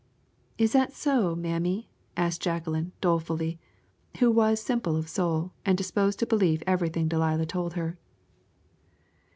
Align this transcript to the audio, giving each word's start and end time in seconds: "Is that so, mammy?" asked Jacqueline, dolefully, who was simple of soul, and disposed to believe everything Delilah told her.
"Is 0.57 0.71
that 0.71 0.93
so, 0.93 1.35
mammy?" 1.35 1.91
asked 2.17 2.41
Jacqueline, 2.41 2.91
dolefully, 3.01 3.59
who 4.17 4.31
was 4.31 4.59
simple 4.59 4.95
of 4.95 5.07
soul, 5.07 5.51
and 5.63 5.77
disposed 5.77 6.17
to 6.17 6.25
believe 6.25 6.63
everything 6.65 7.07
Delilah 7.07 7.45
told 7.45 7.73
her. 7.75 7.99